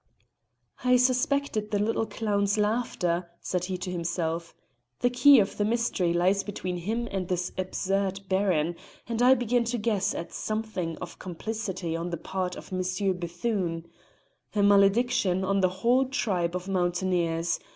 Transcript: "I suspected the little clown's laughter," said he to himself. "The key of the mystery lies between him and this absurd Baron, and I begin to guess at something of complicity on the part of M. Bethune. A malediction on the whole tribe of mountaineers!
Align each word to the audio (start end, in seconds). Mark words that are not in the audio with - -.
"I 0.83 0.95
suspected 0.97 1.69
the 1.69 1.77
little 1.77 2.07
clown's 2.07 2.57
laughter," 2.57 3.29
said 3.39 3.65
he 3.65 3.77
to 3.77 3.91
himself. 3.91 4.55
"The 5.01 5.11
key 5.11 5.39
of 5.39 5.57
the 5.57 5.63
mystery 5.63 6.11
lies 6.11 6.41
between 6.41 6.77
him 6.77 7.07
and 7.11 7.27
this 7.27 7.51
absurd 7.55 8.21
Baron, 8.27 8.77
and 9.07 9.21
I 9.21 9.35
begin 9.35 9.63
to 9.65 9.77
guess 9.77 10.15
at 10.15 10.31
something 10.33 10.97
of 10.97 11.19
complicity 11.19 11.95
on 11.95 12.09
the 12.09 12.17
part 12.17 12.55
of 12.55 12.73
M. 12.73 12.81
Bethune. 13.19 13.85
A 14.55 14.63
malediction 14.63 15.43
on 15.43 15.59
the 15.59 15.69
whole 15.69 16.05
tribe 16.05 16.55
of 16.55 16.67
mountaineers! 16.67 17.59